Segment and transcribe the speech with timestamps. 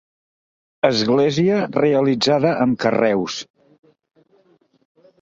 [0.89, 3.41] Església realitzada amb carreus.